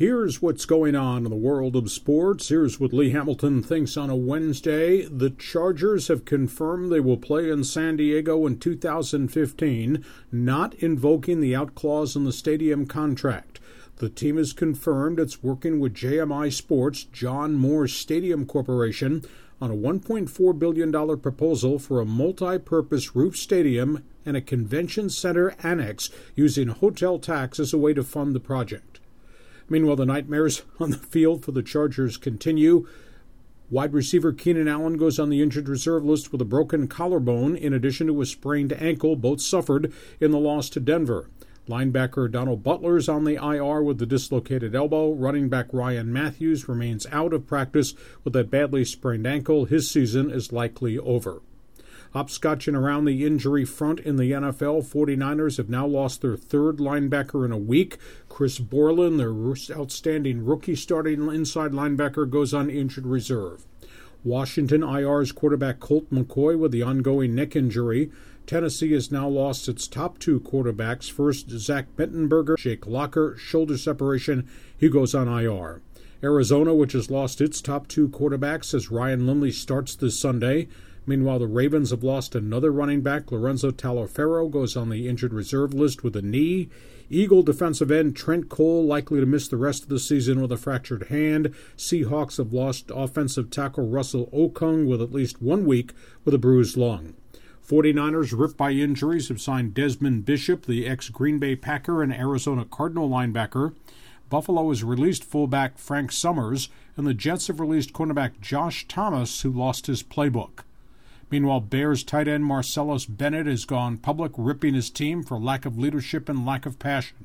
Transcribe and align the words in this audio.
Here's 0.00 0.40
what's 0.40 0.64
going 0.64 0.96
on 0.96 1.26
in 1.26 1.30
the 1.30 1.36
world 1.36 1.76
of 1.76 1.90
sports. 1.90 2.48
Here's 2.48 2.80
what 2.80 2.94
Lee 2.94 3.10
Hamilton 3.10 3.62
thinks 3.62 3.98
on 3.98 4.08
a 4.08 4.16
Wednesday. 4.16 5.02
The 5.02 5.28
Chargers 5.28 6.08
have 6.08 6.24
confirmed 6.24 6.90
they 6.90 7.00
will 7.00 7.18
play 7.18 7.50
in 7.50 7.64
San 7.64 7.98
Diego 7.98 8.46
in 8.46 8.58
2015, 8.58 10.02
not 10.32 10.72
invoking 10.76 11.42
the 11.42 11.54
out 11.54 11.74
clause 11.74 12.16
in 12.16 12.24
the 12.24 12.32
stadium 12.32 12.86
contract. 12.86 13.60
The 13.96 14.08
team 14.08 14.38
has 14.38 14.54
confirmed 14.54 15.20
it's 15.20 15.42
working 15.42 15.78
with 15.80 15.92
JMI 15.92 16.50
Sports, 16.50 17.04
John 17.04 17.56
Moore 17.56 17.86
Stadium 17.86 18.46
Corporation, 18.46 19.22
on 19.60 19.70
a 19.70 19.76
$1.4 19.76 20.58
billion 20.58 21.18
proposal 21.20 21.78
for 21.78 22.00
a 22.00 22.06
multi 22.06 22.58
purpose 22.58 23.14
roof 23.14 23.36
stadium 23.36 24.02
and 24.24 24.34
a 24.34 24.40
convention 24.40 25.10
center 25.10 25.54
annex 25.62 26.08
using 26.34 26.68
hotel 26.68 27.18
tax 27.18 27.60
as 27.60 27.74
a 27.74 27.78
way 27.78 27.92
to 27.92 28.02
fund 28.02 28.34
the 28.34 28.40
project. 28.40 28.99
Meanwhile, 29.70 29.96
the 29.96 30.04
nightmares 30.04 30.62
on 30.80 30.90
the 30.90 30.98
field 30.98 31.44
for 31.44 31.52
the 31.52 31.62
Chargers 31.62 32.18
continue. 32.18 32.86
Wide 33.70 33.92
receiver 33.92 34.32
Keenan 34.32 34.66
Allen 34.66 34.96
goes 34.96 35.20
on 35.20 35.30
the 35.30 35.40
injured 35.40 35.68
reserve 35.68 36.04
list 36.04 36.32
with 36.32 36.40
a 36.42 36.44
broken 36.44 36.88
collarbone, 36.88 37.54
in 37.54 37.72
addition 37.72 38.08
to 38.08 38.20
a 38.20 38.26
sprained 38.26 38.72
ankle, 38.72 39.14
both 39.14 39.40
suffered 39.40 39.92
in 40.20 40.32
the 40.32 40.38
loss 40.38 40.68
to 40.70 40.80
Denver. 40.80 41.30
Linebacker 41.68 42.28
Donald 42.28 42.64
Butler 42.64 42.96
is 42.96 43.08
on 43.08 43.22
the 43.22 43.36
IR 43.36 43.80
with 43.84 43.98
the 43.98 44.06
dislocated 44.06 44.74
elbow. 44.74 45.12
Running 45.12 45.48
back 45.48 45.68
Ryan 45.72 46.12
Mathews 46.12 46.68
remains 46.68 47.06
out 47.12 47.32
of 47.32 47.46
practice 47.46 47.94
with 48.24 48.34
a 48.34 48.42
badly 48.42 48.84
sprained 48.84 49.24
ankle. 49.24 49.66
His 49.66 49.88
season 49.88 50.32
is 50.32 50.52
likely 50.52 50.98
over. 50.98 51.42
Hopscotching 52.14 52.74
around 52.74 53.04
the 53.04 53.24
injury 53.24 53.64
front 53.64 54.00
in 54.00 54.16
the 54.16 54.32
NFL, 54.32 54.84
49ers 54.84 55.58
have 55.58 55.68
now 55.68 55.86
lost 55.86 56.22
their 56.22 56.36
third 56.36 56.78
linebacker 56.78 57.44
in 57.44 57.52
a 57.52 57.58
week. 57.58 57.98
Chris 58.28 58.58
Borland, 58.58 59.20
their 59.20 59.32
outstanding 59.78 60.44
rookie 60.44 60.74
starting 60.74 61.28
inside 61.32 61.70
linebacker, 61.70 62.28
goes 62.28 62.52
on 62.52 62.68
injured 62.68 63.06
reserve. 63.06 63.64
Washington 64.24 64.82
IR's 64.82 65.32
quarterback 65.32 65.80
Colt 65.80 66.10
McCoy 66.10 66.58
with 66.58 66.72
the 66.72 66.82
ongoing 66.82 67.34
neck 67.34 67.54
injury. 67.54 68.10
Tennessee 68.44 68.92
has 68.92 69.12
now 69.12 69.28
lost 69.28 69.68
its 69.68 69.86
top 69.86 70.18
two 70.18 70.40
quarterbacks. 70.40 71.10
First, 71.10 71.48
Zach 71.50 71.86
Mettenberger, 71.96 72.58
Jake 72.58 72.86
Locker, 72.86 73.36
shoulder 73.38 73.78
separation. 73.78 74.48
He 74.76 74.88
goes 74.88 75.14
on 75.14 75.28
IR. 75.28 75.80
Arizona, 76.22 76.74
which 76.74 76.92
has 76.92 77.10
lost 77.10 77.40
its 77.40 77.62
top 77.62 77.88
two 77.88 78.08
quarterbacks 78.08 78.74
as 78.74 78.90
Ryan 78.90 79.26
Lindley 79.26 79.52
starts 79.52 79.94
this 79.94 80.18
Sunday. 80.18 80.68
Meanwhile, 81.10 81.40
the 81.40 81.48
Ravens 81.48 81.90
have 81.90 82.04
lost 82.04 82.36
another 82.36 82.70
running 82.70 83.00
back. 83.00 83.32
Lorenzo 83.32 83.72
Taliaferro 83.72 84.48
goes 84.48 84.76
on 84.76 84.90
the 84.90 85.08
injured 85.08 85.34
reserve 85.34 85.74
list 85.74 86.04
with 86.04 86.14
a 86.14 86.22
knee. 86.22 86.68
Eagle 87.08 87.42
defensive 87.42 87.90
end 87.90 88.14
Trent 88.14 88.48
Cole 88.48 88.84
likely 88.84 89.18
to 89.18 89.26
miss 89.26 89.48
the 89.48 89.56
rest 89.56 89.82
of 89.82 89.88
the 89.88 89.98
season 89.98 90.40
with 90.40 90.52
a 90.52 90.56
fractured 90.56 91.08
hand. 91.08 91.52
Seahawks 91.76 92.36
have 92.36 92.52
lost 92.52 92.92
offensive 92.94 93.50
tackle 93.50 93.88
Russell 93.88 94.28
Okung 94.32 94.86
with 94.86 95.02
at 95.02 95.10
least 95.10 95.42
one 95.42 95.66
week 95.66 95.94
with 96.24 96.32
a 96.32 96.38
bruised 96.38 96.76
lung. 96.76 97.14
49ers, 97.66 98.32
ripped 98.38 98.56
by 98.56 98.70
injuries, 98.70 99.30
have 99.30 99.40
signed 99.40 99.74
Desmond 99.74 100.24
Bishop, 100.24 100.66
the 100.66 100.86
ex 100.86 101.08
Green 101.08 101.40
Bay 101.40 101.56
Packer 101.56 102.04
and 102.04 102.14
Arizona 102.14 102.64
Cardinal 102.64 103.10
linebacker. 103.10 103.74
Buffalo 104.28 104.68
has 104.68 104.84
released 104.84 105.24
fullback 105.24 105.76
Frank 105.76 106.12
Summers, 106.12 106.68
and 106.96 107.04
the 107.04 107.14
Jets 107.14 107.48
have 107.48 107.58
released 107.58 107.92
cornerback 107.92 108.40
Josh 108.40 108.86
Thomas, 108.86 109.40
who 109.40 109.50
lost 109.50 109.88
his 109.88 110.04
playbook. 110.04 110.60
Meanwhile, 111.30 111.60
Bears 111.60 112.02
tight 112.02 112.26
end 112.26 112.44
Martellus 112.44 113.06
Bennett 113.08 113.46
has 113.46 113.64
gone 113.64 113.98
public 113.98 114.32
ripping 114.36 114.74
his 114.74 114.90
team 114.90 115.22
for 115.22 115.38
lack 115.38 115.64
of 115.64 115.78
leadership 115.78 116.28
and 116.28 116.44
lack 116.44 116.66
of 116.66 116.78
passion. 116.78 117.24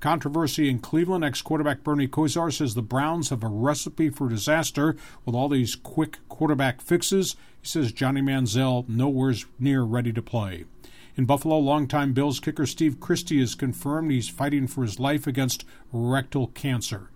Controversy 0.00 0.68
in 0.68 0.78
Cleveland. 0.78 1.24
Ex 1.24 1.42
quarterback 1.42 1.82
Bernie 1.82 2.08
Kosar 2.08 2.52
says 2.52 2.74
the 2.74 2.82
Browns 2.82 3.30
have 3.30 3.42
a 3.42 3.48
recipe 3.48 4.10
for 4.10 4.28
disaster 4.28 4.96
with 5.24 5.34
all 5.34 5.48
these 5.48 5.76
quick 5.76 6.18
quarterback 6.28 6.80
fixes. 6.80 7.36
He 7.60 7.68
says 7.68 7.92
Johnny 7.92 8.20
Manziel 8.20 8.88
nowhere's 8.88 9.46
near 9.58 9.82
ready 9.82 10.12
to 10.12 10.22
play. 10.22 10.64
In 11.16 11.26
Buffalo, 11.26 11.58
longtime 11.58 12.12
Bills 12.12 12.40
kicker 12.40 12.66
Steve 12.66 12.98
Christie 12.98 13.40
has 13.40 13.54
confirmed 13.54 14.10
he's 14.10 14.28
fighting 14.28 14.66
for 14.66 14.82
his 14.82 14.98
life 14.98 15.26
against 15.26 15.64
rectal 15.92 16.48
cancer. 16.48 17.10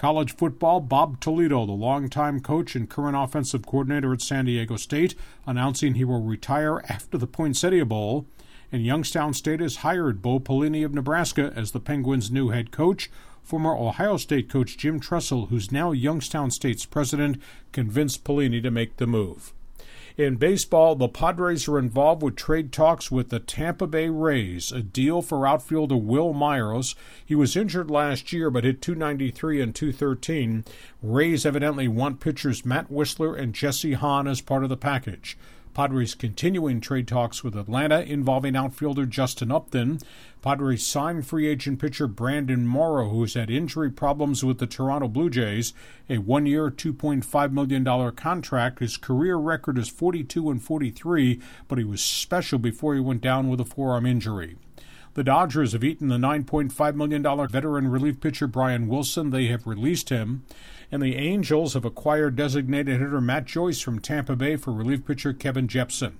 College 0.00 0.34
football, 0.34 0.80
Bob 0.80 1.20
Toledo, 1.20 1.66
the 1.66 1.72
longtime 1.72 2.40
coach 2.40 2.74
and 2.74 2.88
current 2.88 3.18
offensive 3.18 3.66
coordinator 3.66 4.14
at 4.14 4.22
San 4.22 4.46
Diego 4.46 4.76
State, 4.76 5.14
announcing 5.46 5.92
he 5.92 6.04
will 6.04 6.22
retire 6.22 6.82
after 6.88 7.18
the 7.18 7.26
Poinsettia 7.26 7.84
Bowl. 7.84 8.24
And 8.72 8.82
Youngstown 8.82 9.34
State 9.34 9.60
has 9.60 9.84
hired 9.84 10.22
Bo 10.22 10.40
Pelini 10.40 10.86
of 10.86 10.94
Nebraska 10.94 11.52
as 11.54 11.72
the 11.72 11.80
Penguins' 11.80 12.30
new 12.30 12.48
head 12.48 12.70
coach. 12.70 13.10
Former 13.42 13.76
Ohio 13.76 14.16
State 14.16 14.48
coach 14.48 14.78
Jim 14.78 15.00
Tressel, 15.00 15.48
who's 15.50 15.70
now 15.70 15.92
Youngstown 15.92 16.50
State's 16.50 16.86
president, 16.86 17.36
convinced 17.72 18.24
Pelini 18.24 18.62
to 18.62 18.70
make 18.70 18.96
the 18.96 19.06
move. 19.06 19.52
In 20.16 20.36
baseball, 20.36 20.96
the 20.96 21.08
Padres 21.08 21.68
are 21.68 21.78
involved 21.78 22.22
with 22.22 22.36
trade 22.36 22.72
talks 22.72 23.10
with 23.10 23.28
the 23.28 23.38
Tampa 23.38 23.86
Bay 23.86 24.08
Rays, 24.08 24.72
a 24.72 24.82
deal 24.82 25.22
for 25.22 25.46
outfielder 25.46 25.96
Wil 25.96 26.32
Myers. 26.32 26.94
He 27.24 27.34
was 27.34 27.56
injured 27.56 27.90
last 27.90 28.32
year 28.32 28.50
but 28.50 28.64
hit 28.64 28.82
293 28.82 29.60
and 29.60 29.74
213. 29.74 30.64
Rays 31.02 31.46
evidently 31.46 31.88
want 31.88 32.20
pitchers 32.20 32.64
Matt 32.64 32.90
Wisler 32.90 33.38
and 33.38 33.54
Jesse 33.54 33.94
Hahn 33.94 34.26
as 34.26 34.40
part 34.40 34.64
of 34.64 34.68
the 34.68 34.76
package. 34.76 35.38
Padres 35.74 36.14
continuing 36.14 36.80
trade 36.80 37.06
talks 37.06 37.44
with 37.44 37.56
Atlanta 37.56 38.00
involving 38.00 38.56
outfielder 38.56 39.06
Justin 39.06 39.52
Upton. 39.52 40.00
Padres 40.42 40.86
signed 40.86 41.26
free 41.26 41.46
agent 41.46 41.78
pitcher 41.78 42.06
Brandon 42.06 42.66
Morrow, 42.66 43.08
who's 43.08 43.34
had 43.34 43.50
injury 43.50 43.90
problems 43.90 44.42
with 44.42 44.58
the 44.58 44.66
Toronto 44.66 45.06
Blue 45.08 45.30
Jays, 45.30 45.72
a 46.08 46.18
one 46.18 46.46
year, 46.46 46.70
$2.5 46.70 47.52
million 47.52 48.12
contract. 48.12 48.80
His 48.80 48.96
career 48.96 49.36
record 49.36 49.78
is 49.78 49.88
42 49.88 50.50
and 50.50 50.62
43, 50.62 51.40
but 51.68 51.78
he 51.78 51.84
was 51.84 52.02
special 52.02 52.58
before 52.58 52.94
he 52.94 53.00
went 53.00 53.20
down 53.20 53.48
with 53.48 53.60
a 53.60 53.64
forearm 53.64 54.06
injury. 54.06 54.56
The 55.14 55.24
Dodgers 55.24 55.72
have 55.72 55.82
eaten 55.82 56.08
the 56.08 56.16
$9.5 56.16 56.94
million 56.94 57.22
veteran 57.48 57.88
relief 57.88 58.20
pitcher 58.20 58.46
Brian 58.46 58.86
Wilson. 58.86 59.30
They 59.30 59.46
have 59.46 59.66
released 59.66 60.08
him 60.08 60.44
and 60.92 61.02
the 61.02 61.16
Angels 61.16 61.74
have 61.74 61.84
acquired 61.84 62.36
designated 62.36 63.00
hitter 63.00 63.20
Matt 63.20 63.44
Joyce 63.44 63.80
from 63.80 64.00
Tampa 64.00 64.36
Bay 64.36 64.56
for 64.56 64.72
relief 64.72 65.04
pitcher 65.04 65.32
Kevin 65.32 65.68
Jepsen. 65.68 66.12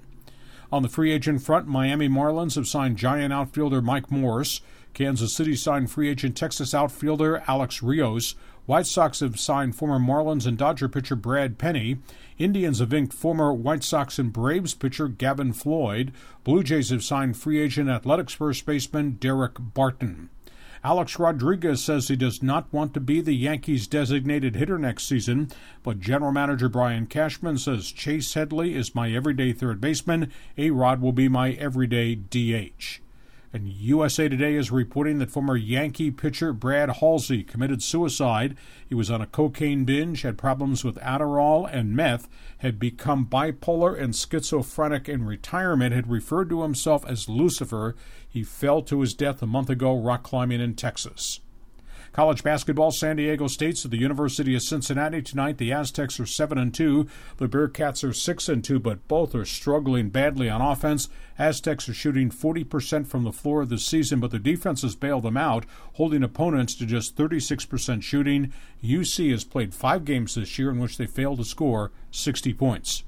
On 0.73 0.83
the 0.83 0.89
free 0.89 1.11
agent 1.11 1.43
front, 1.43 1.67
Miami 1.67 2.09
Marlins 2.09 2.55
have 2.55 2.69
signed 2.69 2.97
giant 2.97 3.33
outfielder 3.33 3.83
Mike 3.83 4.11
Morse. 4.11 4.61
Kansas 4.95 5.34
City 5.34 5.56
signed 5.56 5.91
free 5.91 6.09
agent 6.09 6.37
Texas 6.37 6.75
outfielder 6.75 7.43
Alex 7.47 7.83
Rios. 7.83 8.34
White 8.67 8.87
Sox 8.87 9.21
have 9.21 9.41
signed 9.41 9.75
former 9.75 9.99
Marlins 9.99 10.47
and 10.47 10.56
Dodger 10.56 10.89
pitcher 10.89 11.17
Brad 11.17 11.59
Penny. 11.59 11.99
Indians 12.39 12.78
have 12.78 12.95
inked 12.95 13.12
former 13.12 13.53
White 13.53 13.83
Sox 13.83 14.19
and 14.19 14.33
Braves 14.33 14.75
pitcher 14.75 15.09
Gavin 15.09 15.53
Floyd. 15.53 16.12
Blue 16.45 16.62
Jays 16.62 16.91
have 16.91 17.03
signed 17.03 17.37
free 17.37 17.61
agent 17.61 17.89
Athletics 17.89 18.33
first 18.33 18.65
baseman 18.67 19.19
Daric 19.21 19.75
Barton. 19.75 20.31
Alex 20.83 21.19
Rodriguez 21.19 21.84
says 21.84 22.09
he 22.09 22.17
does 22.17 22.43
not 22.43 22.73
want 22.73 22.95
to 22.95 23.00
be 23.00 23.21
the 23.21 23.34
Yankees' 23.34 23.87
designated 23.87 24.56
hitter 24.56 24.79
next 24.79 25.06
season, 25.06 25.50
but 25.83 26.00
general 26.00 26.33
manager 26.33 26.71
Brian 26.71 27.06
Cashman 27.06 27.59
says 27.59 27.93
Chase 27.93 28.33
Headley 28.33 28.75
is 28.75 28.95
my 28.95 29.11
everyday 29.12 29.53
third 29.53 29.81
baseman. 29.81 30.33
A 30.56 30.71
Rod 30.71 31.03
will 31.03 31.12
be 31.12 31.29
my 31.29 31.53
everyday 31.53 32.15
DH. 32.15 33.00
And 33.53 33.66
USA 33.66 34.28
Today 34.28 34.55
is 34.55 34.71
reporting 34.71 35.19
that 35.19 35.33
former 35.33 35.56
Yankee 35.56 36.12
pitcher 36.12 36.53
Brad 36.53 36.88
Halsey 36.88 37.43
committed 37.43 37.83
suicide. 37.83 38.56
He 38.88 38.94
was 38.94 39.11
on 39.11 39.21
a 39.21 39.27
cocaine 39.27 39.84
binge, 39.84 40.22
had 40.22 40.38
problems 40.38 40.84
with 40.84 40.94
Adderall 40.99 41.69
and 41.71 41.97
meth, 41.97 42.28
had 42.59 42.78
become 42.78 43.27
bipolar 43.27 44.00
and 44.00 44.15
schizophrenic 44.15 45.09
in 45.09 45.27
retirement, 45.27 45.93
had 45.93 46.09
referred 46.09 46.49
to 46.50 46.62
himself 46.62 47.05
as 47.06 47.28
Lucifer. 47.28 47.97
He 48.28 48.44
fell 48.44 48.83
to 48.83 49.00
his 49.00 49.15
death 49.15 49.43
a 49.43 49.47
month 49.47 49.69
ago 49.69 49.99
rock 49.99 50.22
climbing 50.22 50.61
in 50.61 50.77
Texas. 50.77 51.41
College 52.12 52.43
basketball, 52.43 52.91
San 52.91 53.16
Diego 53.16 53.47
State's 53.47 53.85
at 53.85 53.93
the 53.93 53.96
University 53.96 54.56
of 54.56 54.62
Cincinnati 54.62 55.23
tonight. 55.23 55.58
The 55.58 55.73
Aztecs 55.73 56.19
are 56.19 56.26
7 56.26 56.58
and 56.58 56.75
2. 56.75 57.06
The 57.37 57.49
Bearcats 57.49 58.02
are 58.02 58.12
6 58.12 58.49
and 58.49 58.64
2, 58.64 58.81
but 58.81 59.06
both 59.06 59.32
are 59.32 59.44
struggling 59.44 60.08
badly 60.08 60.50
on 60.50 60.61
offense. 60.61 61.08
Aztecs 61.38 61.88
are 61.88 61.94
shooting 61.94 62.29
40% 62.29 63.06
from 63.06 63.23
the 63.23 63.31
floor 63.31 63.64
this 63.64 63.87
season, 63.87 64.19
but 64.19 64.32
the 64.32 64.40
defense 64.40 64.82
has 64.82 64.96
bailed 64.96 65.23
them 65.23 65.37
out, 65.37 65.67
holding 65.94 66.25
opponents 66.25 66.75
to 66.75 66.85
just 66.85 67.17
36% 67.17 68.02
shooting. 68.02 68.52
UC 68.82 69.31
has 69.31 69.44
played 69.44 69.73
5 69.73 70.05
games 70.05 70.35
this 70.35 70.58
year 70.58 70.70
in 70.70 70.81
which 70.81 70.96
they 70.96 71.06
failed 71.06 71.38
to 71.38 71.44
score 71.44 71.93
60 72.11 72.52
points. 72.55 73.05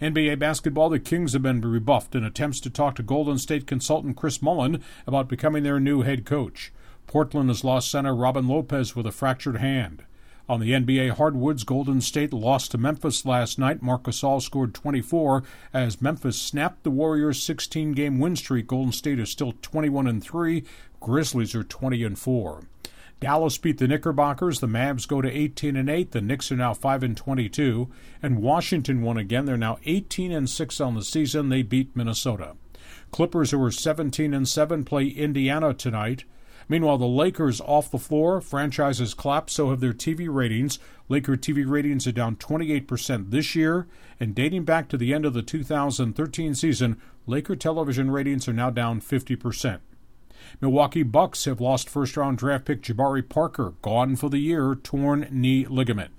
NBA 0.00 0.38
basketball, 0.38 0.88
the 0.88 0.98
Kings 0.98 1.34
have 1.34 1.42
been 1.42 1.60
rebuffed 1.60 2.14
in 2.14 2.24
attempts 2.24 2.60
to 2.60 2.70
talk 2.70 2.94
to 2.94 3.02
Golden 3.02 3.36
State 3.36 3.66
consultant 3.66 4.16
Chris 4.16 4.40
Mullin 4.40 4.82
about 5.06 5.28
becoming 5.28 5.64
their 5.64 5.80
new 5.80 6.00
head 6.00 6.24
coach. 6.24 6.72
Portland 7.08 7.48
has 7.48 7.64
lost 7.64 7.90
center 7.90 8.14
Robin 8.14 8.46
Lopez 8.46 8.94
with 8.94 9.06
a 9.06 9.12
fractured 9.12 9.56
hand. 9.56 10.04
On 10.46 10.60
the 10.60 10.72
NBA 10.72 11.12
hardwoods, 11.12 11.64
Golden 11.64 12.02
State 12.02 12.32
lost 12.32 12.70
to 12.70 12.78
Memphis 12.78 13.24
last 13.24 13.58
night. 13.58 13.82
Marc 13.82 14.04
Gasol 14.04 14.40
scored 14.40 14.74
24 14.74 15.42
as 15.72 16.02
Memphis 16.02 16.40
snapped 16.40 16.84
the 16.84 16.90
Warriors' 16.90 17.40
16-game 17.40 18.18
win 18.18 18.36
streak. 18.36 18.66
Golden 18.66 18.92
State 18.92 19.18
is 19.18 19.30
still 19.30 19.54
21 19.62 20.06
and 20.06 20.22
3. 20.22 20.64
Grizzlies 21.00 21.54
are 21.54 21.64
20 21.64 22.04
and 22.04 22.18
4. 22.18 22.64
Dallas 23.20 23.58
beat 23.58 23.78
the 23.78 23.88
Knickerbockers. 23.88 24.60
The 24.60 24.66
Mavs 24.66 25.08
go 25.08 25.20
to 25.20 25.30
18 25.30 25.76
and 25.76 25.90
8. 25.90 26.12
The 26.12 26.20
Knicks 26.20 26.52
are 26.52 26.56
now 26.56 26.72
5 26.72 27.02
and 27.02 27.16
22. 27.16 27.88
And 28.22 28.42
Washington 28.42 29.02
won 29.02 29.16
again. 29.16 29.46
They're 29.46 29.56
now 29.56 29.78
18 29.84 30.30
and 30.30 30.48
6 30.48 30.80
on 30.80 30.94
the 30.94 31.02
season. 31.02 31.48
They 31.48 31.62
beat 31.62 31.96
Minnesota. 31.96 32.54
Clippers, 33.10 33.50
who 33.50 33.62
are 33.62 33.70
17 33.70 34.32
and 34.34 34.46
7, 34.46 34.84
play 34.84 35.08
Indiana 35.08 35.72
tonight. 35.72 36.24
Meanwhile, 36.68 36.98
the 36.98 37.06
Lakers 37.06 37.60
off 37.62 37.90
the 37.90 37.98
floor. 37.98 38.40
Franchises 38.40 39.14
clap, 39.14 39.48
so 39.48 39.70
have 39.70 39.80
their 39.80 39.92
TV 39.92 40.28
ratings. 40.30 40.78
Laker 41.08 41.36
TV 41.36 41.68
ratings 41.68 42.06
are 42.06 42.12
down 42.12 42.36
28% 42.36 43.30
this 43.30 43.54
year, 43.54 43.86
and 44.20 44.34
dating 44.34 44.64
back 44.64 44.88
to 44.88 44.98
the 44.98 45.14
end 45.14 45.24
of 45.24 45.32
the 45.32 45.42
2013 45.42 46.54
season, 46.54 47.00
Laker 47.26 47.56
television 47.56 48.10
ratings 48.10 48.46
are 48.46 48.52
now 48.52 48.68
down 48.68 49.00
50%. 49.00 49.80
Milwaukee 50.60 51.02
Bucks 51.02 51.44
have 51.46 51.60
lost 51.60 51.88
first 51.88 52.16
round 52.16 52.38
draft 52.38 52.66
pick 52.66 52.82
Jabari 52.82 53.26
Parker, 53.26 53.74
gone 53.82 54.16
for 54.16 54.28
the 54.28 54.38
year, 54.38 54.74
torn 54.74 55.28
knee 55.30 55.66
ligament. 55.66 56.10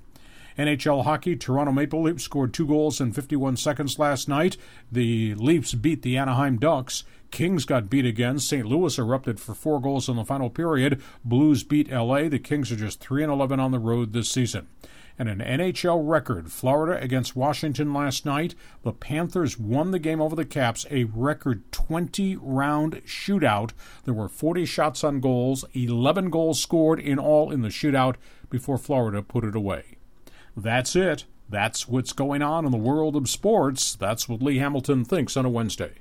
NHL 0.59 1.05
hockey, 1.05 1.37
Toronto 1.37 1.71
Maple 1.71 2.01
Leafs 2.01 2.25
scored 2.25 2.53
two 2.53 2.67
goals 2.67 2.99
in 2.99 3.13
51 3.13 3.55
seconds 3.55 3.97
last 3.97 4.27
night. 4.27 4.57
The 4.91 5.33
Leafs 5.35 5.73
beat 5.73 6.01
the 6.01 6.17
Anaheim 6.17 6.57
Ducks. 6.57 7.05
Kings 7.31 7.63
got 7.63 7.89
beat 7.89 8.05
again. 8.05 8.39
St. 8.39 8.65
Louis 8.65 8.99
erupted 8.99 9.39
for 9.39 9.53
four 9.53 9.79
goals 9.79 10.09
in 10.09 10.17
the 10.17 10.25
final 10.25 10.49
period. 10.49 11.01
Blues 11.23 11.63
beat 11.63 11.89
LA. 11.89 12.27
The 12.27 12.39
Kings 12.39 12.73
are 12.73 12.75
just 12.75 12.99
3 12.99 13.23
and 13.23 13.31
11 13.31 13.61
on 13.61 13.71
the 13.71 13.79
road 13.79 14.11
this 14.11 14.29
season. 14.29 14.67
And 15.17 15.29
an 15.29 15.39
NHL 15.39 16.01
record, 16.05 16.51
Florida 16.51 17.01
against 17.01 17.37
Washington 17.37 17.93
last 17.93 18.25
night. 18.25 18.53
The 18.83 18.91
Panthers 18.91 19.57
won 19.57 19.91
the 19.91 19.99
game 19.99 20.19
over 20.19 20.35
the 20.35 20.43
Caps, 20.43 20.85
a 20.91 21.05
record 21.05 21.71
20 21.71 22.35
round 22.35 23.01
shootout. 23.05 23.71
There 24.03 24.13
were 24.13 24.27
40 24.27 24.65
shots 24.65 25.05
on 25.05 25.21
goals, 25.21 25.63
11 25.73 26.29
goals 26.29 26.61
scored 26.61 26.99
in 26.99 27.17
all 27.17 27.49
in 27.49 27.61
the 27.61 27.69
shootout 27.69 28.15
before 28.49 28.77
Florida 28.77 29.21
put 29.21 29.45
it 29.45 29.55
away. 29.55 29.98
That's 30.61 30.95
it. 30.95 31.25
That's 31.49 31.87
what's 31.87 32.13
going 32.13 32.41
on 32.41 32.65
in 32.65 32.71
the 32.71 32.77
world 32.77 33.15
of 33.15 33.29
sports. 33.29 33.95
That's 33.95 34.29
what 34.29 34.41
Lee 34.41 34.57
Hamilton 34.57 35.05
thinks 35.05 35.35
on 35.35 35.45
a 35.45 35.49
Wednesday. 35.49 35.93